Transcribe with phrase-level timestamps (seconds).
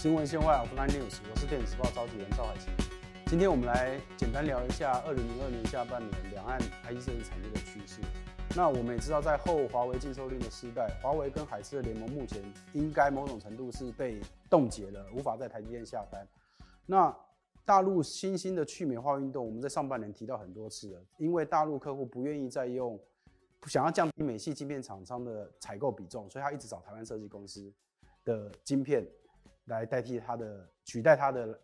[0.00, 2.72] 新闻线外 Offline News，我是电子报召集人赵海清。
[3.26, 8.00] 今天我们来简单聊一下二零零二年下半年两岸 IC 设计产业的趋势。
[8.56, 12.42] 那我们也知道，在后华为禁售令的时代，华为跟海思的联盟目前
[12.72, 14.18] 应该某种程度是被
[14.48, 16.26] 冻结了，无法在台积电下单。
[16.86, 17.14] 那
[17.66, 22.98] 大陆新兴的去美化运动，我们在上半年提到很多次了，因为大陆客户不愿意再用，
[23.66, 27.70] 想要降低美系晶片厂商的采购比重，所以他一直找台湾设计公司
[28.24, 29.06] 的晶片
[29.70, 31.58] 来代替它的取代它的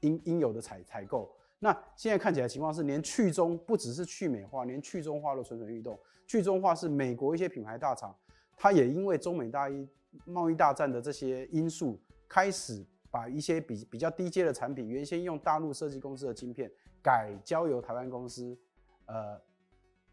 [0.00, 1.30] 应应有的采采购。
[1.58, 5.98] 那现在看起来情况是，连去中不只是去美化，连去中化都蠢蠢欲动。
[6.24, 8.16] 去中化是美国一些品牌大厂，
[8.56, 9.88] 它也因为中美大一
[10.24, 16.70] 贸易大战的这些因素，开始把一些比比较低阶的产品，原先用大陆设计公司的晶片，
[17.02, 18.56] 改交由台湾公司，
[19.06, 19.40] 呃，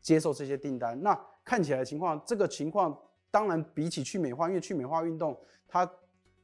[0.01, 0.99] 接受这些订单。
[0.99, 2.97] 那看起来情况，这个情况
[3.29, 5.85] 当然比起去美化，因为去美化运动，它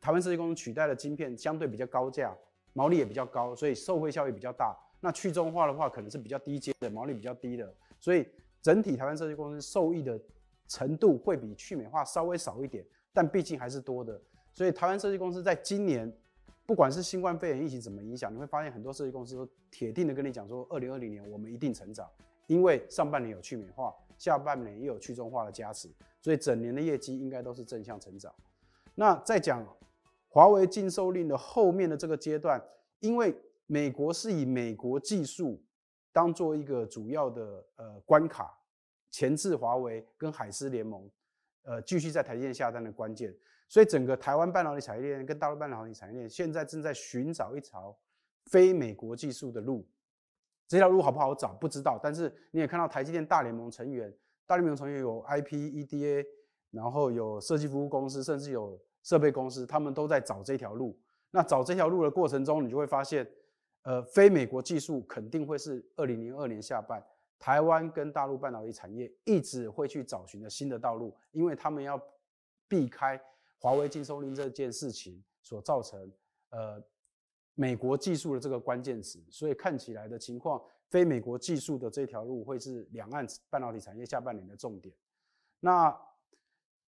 [0.01, 2.35] 台湾设计公司取代的晶片相对比较高价，
[2.73, 4.75] 毛利也比较高，所以受惠效益比较大。
[4.99, 8.27] 那去中化的话，可能是比较低阶的，毛利比较低的，所以
[8.61, 10.19] 整体台湾设计公司受益的
[10.67, 14.19] 程度会比去美化稍微少一点，但毕竟还是多的。
[14.51, 16.11] 所以台湾设计公司在今年，
[16.65, 22.09] 不管是新冠肺炎疫情怎么影响，你会发现很多设计公司都铁定的跟你讲说，二零二零年我们一定成长，
[22.47, 25.89] 因为上半年有去美化，下半年也有去中化的加持，
[26.21, 28.33] 所以整年的业绩应该都是正向成长。
[28.93, 29.65] 那再讲
[30.33, 32.63] 华为禁售令的后面的这个阶段，
[32.99, 35.61] 因为美国是以美国技术
[36.13, 38.57] 当做一个主要的呃关卡，
[39.09, 41.09] 钳制华为跟海思联盟，
[41.63, 43.35] 呃继续在台积电下单的关键。
[43.67, 47.93] 所以整个台湾半导体产业链跟大陆半导体产业链现在正在寻找一条
[48.45, 49.85] 非美国技术的路。
[50.65, 54.13] 这条路好不好找不知道，但是你也看到台积电大联盟成员，
[54.45, 56.25] 大联盟成员有 IP、EDA，
[56.71, 60.99] 然后有设计服务公司，甚至有设备公司，他们都在找这条路。
[61.31, 63.29] 那找这条路的过程中，你就会发现。
[63.83, 67.03] 呃，非美国技术肯定会是二零零二年下半，
[67.39, 71.99] 台湾跟大陆半导体产业一直会去找寻的新的道路，因为他们要
[72.67, 73.19] 避开
[73.57, 75.99] 华为禁收令这件事情所造成
[76.51, 76.79] 呃
[77.55, 84.93] 美国技术的这个关键词，所以看起来的情况，非美国技术的这条路会是两岸半导体产业下半年的重点。
[85.59, 85.89] 那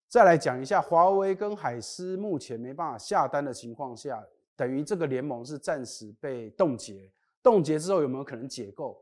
[0.07, 4.25] 再来讲一下华为跟海思目前没办法下单的情况下。
[4.55, 7.11] 等于这个联盟是暂时被冻结，
[7.43, 8.99] 冻结之后有没有可能解构？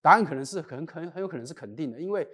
[0.00, 2.24] 答案可能是很很很有可能是肯定的，因为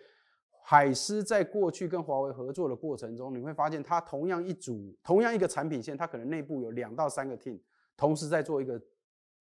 [0.63, 7.59] 海思在过去跟华为合作的过程中，你会发现它同样一组同样一个产品线，它可能内部有两到三个 team
[7.97, 8.79] 同时在做一个，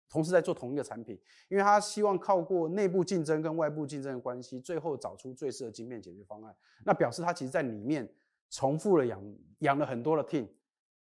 [0.08, 1.16] 同时在做同一个产品，
[1.48, 6.52] 因为他希望靠过内部竞争跟外部竞争的关系，最后找出最适合晶片解决方案。
[6.84, 8.12] 那表示他其实在里面
[8.54, 9.20] 重复了养
[9.58, 10.46] 养了很多的 team，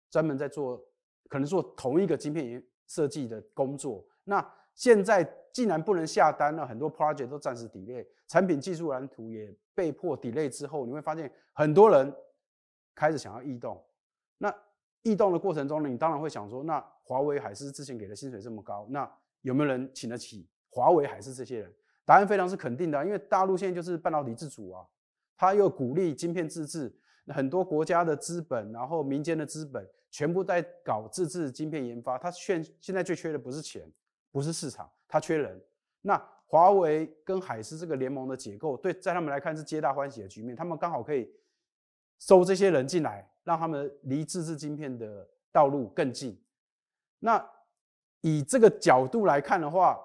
[0.09, 0.83] 专门在做。
[1.28, 12.16] 可能做同一个晶片设计的工作，那现在既然不能下单了，很多 project 都暂时 delay，产品技术蓝图也被迫 delay 之后，你会发现很多人
[12.94, 13.84] 开始想要异动。
[14.38, 14.55] 那
[15.01, 19.11] 异动的过程中呢，你当然会想说，那华为还是之前给的薪水这么高，那
[19.41, 21.73] 有没有人请得起华为还是这些人？
[22.05, 24.85] 答案非常是肯定的，因为大陆现在就是半导体自主啊，
[25.35, 26.95] 他又鼓励晶片自制，
[27.27, 29.87] 很多国家的资本，然后民间的资本。
[30.11, 33.85] 全部在搞自制晶片研发，它现现在最缺的不是钱，
[34.31, 35.61] 不是市场，它缺人。
[35.99, 36.15] 那
[36.45, 41.29] 华为跟海思这个联盟的结构，对在他们来看是皆大欢喜的局面，他们刚好可以
[42.17, 46.41] 收这些人进来，让他们离自制晶片的道路更近。
[47.19, 47.45] 那
[48.21, 49.99] 以这个角度来看的话，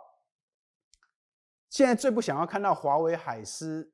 [1.69, 3.93] 现在最不想要看到华为海思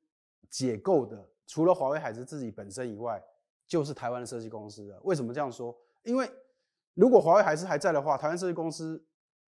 [0.49, 3.19] 解构的，除了华为海思自己本身以外，
[3.65, 4.99] 就是台湾的设计公司了。
[5.03, 5.75] 为什么这样说？
[6.03, 6.29] 因为
[6.93, 9.03] 如果华为海思还在的话，台湾设计公司，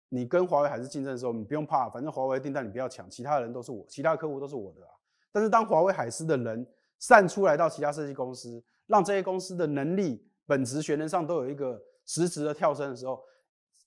[0.09, 4.91] 你跟华为海思竞争的时候，你不用怕，反正华为订单你不要抢，其他的人都是我，其他客户都是我的啊。
[5.31, 6.65] 但是当华为海思的人
[6.99, 13.21] 散出来到其他设计公司，让这些公司的能力、本质、学能上都有一个实质的跳升的时候，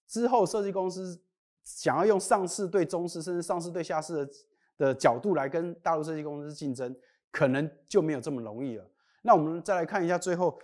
[0.07, 1.21] 之后设计公司
[1.65, 4.33] 想要用上市对中市，甚至上市对下市的
[4.79, 6.95] 的角度来跟大陆设计公司竞争，
[7.31, 8.85] 可能就没有这么容易了。
[9.23, 10.61] 那我们再来看一下最后。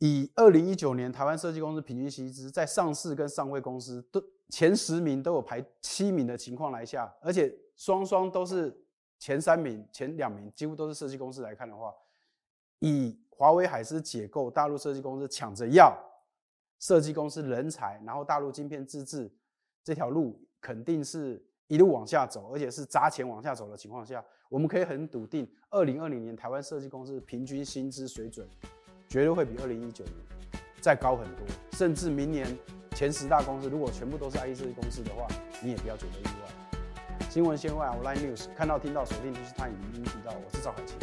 [0.00, 8.78] 以二零一九年台湾设计公司平均薪资，在上市跟上位公司都前十名都有排七名的情况来下，而且双双都是
[9.18, 11.94] 前三名、前两名几乎都是设计公司来看的话，
[12.80, 15.98] 以华为海思解构大陆设计公司抢着要
[16.78, 19.34] 设计公司人才，然后大陆晶片自制
[19.82, 28.46] 这条路肯定是一路往下走，而且是砸钱往下走的情况下，我们可以很笃定，二零二零年台湾设计公司平均薪资水准。
[29.08, 30.16] 绝对会比二零一九年
[30.80, 31.46] 再高很多。
[31.72, 32.44] 甚至明年
[32.90, 35.28] 前十大公司如果全部都是 IE 设计公司的话，
[35.62, 37.28] 你也不要觉得意外。
[37.30, 40.98] 新闻先外，我 Line News 看到听到锁定就是他已经提到，我是赵海清。